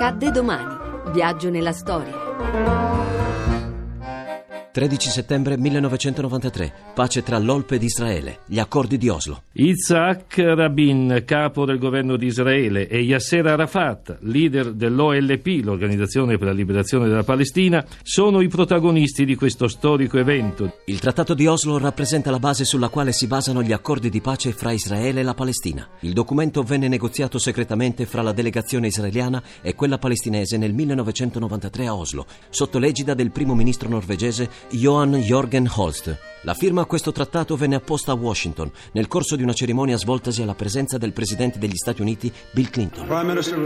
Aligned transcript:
Accadde 0.00 0.30
domani. 0.30 0.76
Viaggio 1.10 1.50
nella 1.50 1.72
storia. 1.72 3.17
13 4.78 5.10
settembre 5.10 5.58
1993, 5.58 6.72
pace 6.94 7.24
tra 7.24 7.36
l'Olpe 7.38 7.74
ed 7.74 7.82
Israele, 7.82 8.42
gli 8.46 8.60
accordi 8.60 8.96
di 8.96 9.08
Oslo. 9.08 9.42
Isaac 9.54 10.38
Rabin, 10.38 11.24
capo 11.26 11.64
del 11.64 11.80
governo 11.80 12.16
di 12.16 12.26
Israele, 12.26 12.86
e 12.86 13.00
Yasser 13.00 13.44
Arafat, 13.44 14.18
leader 14.20 14.72
dell'OLP, 14.72 15.64
l'Organizzazione 15.64 16.38
per 16.38 16.46
la 16.46 16.52
Liberazione 16.52 17.08
della 17.08 17.24
Palestina, 17.24 17.84
sono 18.04 18.40
i 18.40 18.46
protagonisti 18.46 19.24
di 19.24 19.34
questo 19.34 19.66
storico 19.66 20.16
evento. 20.16 20.76
Il 20.84 21.00
Trattato 21.00 21.34
di 21.34 21.48
Oslo 21.48 21.76
rappresenta 21.78 22.30
la 22.30 22.38
base 22.38 22.64
sulla 22.64 22.88
quale 22.88 23.10
si 23.10 23.26
basano 23.26 23.64
gli 23.64 23.72
accordi 23.72 24.08
di 24.08 24.20
pace 24.20 24.52
fra 24.52 24.70
Israele 24.70 25.18
e 25.18 25.24
la 25.24 25.34
Palestina. 25.34 25.88
Il 26.02 26.12
documento 26.12 26.62
venne 26.62 26.86
negoziato 26.86 27.38
segretamente 27.38 28.06
fra 28.06 28.22
la 28.22 28.30
delegazione 28.30 28.86
israeliana 28.86 29.42
e 29.60 29.74
quella 29.74 29.98
palestinese 29.98 30.56
nel 30.56 30.72
1993 30.72 31.86
a 31.88 31.96
Oslo, 31.96 32.26
sotto 32.48 32.78
l'egida 32.78 33.14
del 33.14 33.32
primo 33.32 33.56
ministro 33.56 33.88
norvegese 33.88 34.66
Johan 34.70 35.14
Jorgen 35.14 35.70
Holst. 35.74 36.16
La 36.42 36.54
firma 36.54 36.82
a 36.82 36.84
questo 36.86 37.10
trattato 37.10 37.56
venne 37.56 37.74
apposta 37.74 38.12
a 38.12 38.14
Washington 38.14 38.70
nel 38.92 39.08
corso 39.08 39.34
di 39.34 39.42
una 39.42 39.52
cerimonia 39.52 39.96
svoltasi 39.96 40.42
alla 40.42 40.54
presenza 40.54 40.96
del 40.96 41.12
presidente 41.12 41.58
degli 41.58 41.74
Stati 41.74 42.00
Uniti 42.00 42.32
Bill 42.52 42.70
Clinton. 42.70 43.06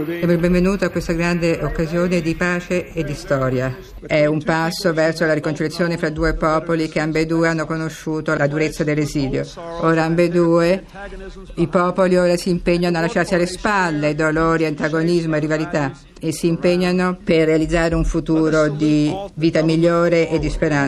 Il 0.07 0.37
benvenuto 0.39 0.83
a 0.83 0.89
questa 0.89 1.13
grande 1.13 1.59
occasione 1.61 2.19
di 2.21 2.33
pace 2.35 2.91
e 2.91 3.03
di 3.03 3.13
storia. 3.13 3.77
È 4.05 4.25
un 4.25 4.41
passo 4.43 4.91
verso 4.91 5.25
la 5.25 5.33
riconciliazione 5.33 5.97
fra 5.97 6.09
due 6.09 6.33
popoli 6.33 6.89
che 6.89 6.99
ambedue 6.99 7.47
hanno 7.47 7.65
conosciuto 7.65 8.35
la 8.35 8.47
durezza 8.47 8.83
dell'esilio. 8.83 9.45
Ora 9.81 10.03
ambedue 10.03 10.83
i 11.55 11.67
popoli 11.67 12.17
ora 12.17 12.35
si 12.37 12.49
impegnano 12.49 12.97
a 12.97 13.01
lasciarsi 13.01 13.35
alle 13.35 13.45
spalle 13.45 14.15
dolori, 14.15 14.65
antagonismo 14.65 15.35
e 15.35 15.39
rivalità 15.39 15.91
e 16.19 16.31
si 16.31 16.47
impegnano 16.47 17.17
per 17.21 17.47
realizzare 17.47 17.95
un 17.95 18.05
futuro 18.05 18.69
di 18.69 19.13
vita 19.35 19.61
migliore 19.61 20.29
e 20.29 20.39
di 20.39 20.49
speranza. 20.49 20.82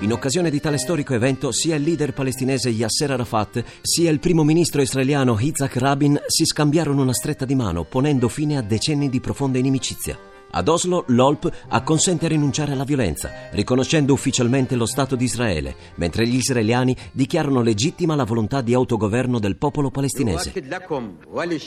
In 0.00 0.12
occasione 0.12 0.50
di 0.50 0.60
tale 0.60 0.78
storico 0.78 1.12
evento, 1.12 1.50
sia 1.50 1.74
il 1.74 1.82
leader 1.82 2.12
palestinese 2.12 2.68
Yasser 2.68 3.10
Arafat 3.10 3.64
sia 3.82 4.08
il 4.10 4.20
primo 4.20 4.44
ministro 4.44 4.80
israeliano 4.80 5.36
Yitzhak 5.36 5.76
Rabin 5.76 6.20
si 6.26 6.44
scambiarono 6.44 7.02
una 7.02 7.12
stretta 7.12 7.44
di 7.44 7.56
mano, 7.56 7.82
ponendo 7.82 8.28
fine 8.28 8.56
a 8.56 8.62
decenni 8.62 9.08
di 9.08 9.18
profonda 9.18 9.58
inimicizia. 9.58 10.27
Ad 10.50 10.68
Oslo 10.68 11.04
l'OLP 11.08 11.52
acconsente 11.68 12.24
a 12.24 12.28
rinunciare 12.28 12.72
alla 12.72 12.84
violenza, 12.84 13.30
riconoscendo 13.50 14.12
ufficialmente 14.14 14.76
lo 14.76 14.86
Stato 14.86 15.14
di 15.14 15.24
Israele, 15.24 15.74
mentre 15.96 16.26
gli 16.26 16.36
israeliani 16.36 16.96
dichiarano 17.12 17.60
legittima 17.60 18.14
la 18.14 18.24
volontà 18.24 18.62
di 18.62 18.72
autogoverno 18.72 19.38
del 19.38 19.56
popolo 19.56 19.90
palestinese. 19.90 20.52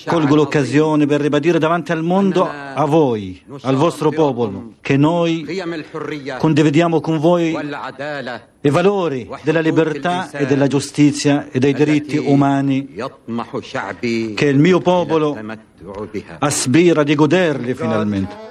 Colgo 0.05 0.35
l'occasione 0.35 1.05
per 1.05 1.21
ribadire 1.21 1.59
davanti 1.59 1.91
al 1.91 2.03
mondo, 2.03 2.43
a 2.43 2.85
voi, 2.85 3.41
al 3.61 3.75
vostro 3.75 4.09
popolo, 4.09 4.73
che 4.81 4.97
noi 4.97 5.45
condividiamo 6.39 6.99
con 6.99 7.19
voi 7.19 7.55
i 8.64 8.70
valori 8.70 9.28
della 9.42 9.59
libertà 9.59 10.30
e 10.31 10.45
della 10.45 10.67
giustizia 10.67 11.48
e 11.52 11.58
dei 11.58 11.73
diritti 11.73 12.17
umani. 12.17 12.94
che 14.36 14.45
il 14.45 14.59
mio 14.59 14.80
popolo 14.80 15.36
aspira 16.40 17.04
di 17.04 17.16
goderli 17.16 17.73
finalmente. 17.73 18.50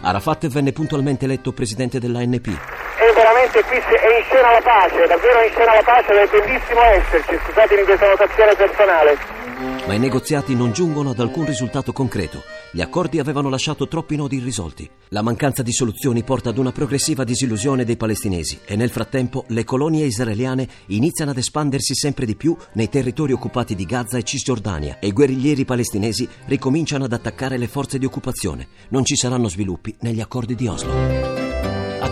Arafat 0.00 0.48
venne 0.48 0.72
puntualmente 0.72 1.26
eletto 1.26 1.52
presidente 1.52 2.00
dell'ANP. 2.00 2.48
E 2.48 3.12
veramente 3.14 3.62
qui 3.62 3.76
è 3.76 4.18
in 4.18 4.24
scena 4.24 4.50
la 4.50 4.60
pace, 4.60 5.06
davvero 5.06 5.42
in 5.44 5.50
scena 5.52 5.74
la 5.74 5.82
pace, 5.84 6.10
è 6.10 6.28
bellissimo 6.28 6.80
esserci, 6.82 7.38
scusatemi 7.46 7.82
questa 7.84 8.08
notazione 8.08 8.54
personale 8.56 9.41
ma 9.86 9.94
i 9.94 9.98
negoziati 9.98 10.54
non 10.54 10.72
giungono 10.72 11.10
ad 11.10 11.18
alcun 11.18 11.44
risultato 11.44 11.92
concreto. 11.92 12.42
Gli 12.72 12.80
accordi 12.80 13.18
avevano 13.18 13.48
lasciato 13.48 13.88
troppi 13.88 14.16
nodi 14.16 14.36
irrisolti. 14.36 14.88
La 15.08 15.22
mancanza 15.22 15.62
di 15.62 15.72
soluzioni 15.72 16.22
porta 16.22 16.50
ad 16.50 16.58
una 16.58 16.72
progressiva 16.72 17.24
disillusione 17.24 17.84
dei 17.84 17.96
palestinesi 17.96 18.60
e 18.64 18.76
nel 18.76 18.90
frattempo 18.90 19.44
le 19.48 19.64
colonie 19.64 20.06
israeliane 20.06 20.68
iniziano 20.86 21.32
ad 21.32 21.38
espandersi 21.38 21.94
sempre 21.94 22.26
di 22.26 22.36
più 22.36 22.56
nei 22.74 22.88
territori 22.88 23.32
occupati 23.32 23.74
di 23.74 23.84
Gaza 23.84 24.18
e 24.18 24.22
Cisgiordania 24.22 24.98
e 24.98 25.08
i 25.08 25.12
guerriglieri 25.12 25.64
palestinesi 25.64 26.28
ricominciano 26.46 27.04
ad 27.04 27.12
attaccare 27.12 27.58
le 27.58 27.68
forze 27.68 27.98
di 27.98 28.04
occupazione. 28.04 28.68
Non 28.88 29.04
ci 29.04 29.16
saranno 29.16 29.48
sviluppi 29.48 29.94
negli 30.00 30.20
accordi 30.20 30.54
di 30.54 30.66
Oslo. 30.66 31.41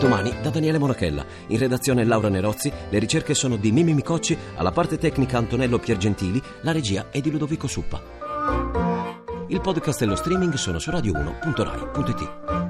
Domani 0.00 0.34
da 0.41 0.49
Daniele 0.49 0.78
Monachella. 0.78 1.27
In 1.49 1.59
redazione 1.59 2.05
Laura 2.05 2.31
Nerozzi, 2.31 2.72
le 2.88 2.99
ricerche 2.99 3.34
sono 3.34 3.56
di 3.56 3.71
Mimi 3.71 3.93
Micocci, 3.93 4.34
alla 4.56 4.72
parte 4.72 4.97
tecnica 4.97 5.37
Antonello 5.37 5.78
Piergentili, 5.78 6.41
la 6.62 6.72
regia 6.72 7.09
è 7.11 7.21
di 7.21 7.31
Ludovico 7.31 7.66
Suppa. 7.66 8.00
Il 9.49 9.61
podcast 9.61 10.00
e 10.00 10.06
lo 10.06 10.16
streaming 10.16 10.55
sono 10.55 10.78
su 10.78 10.91
radio1.rai.it. 10.91 12.69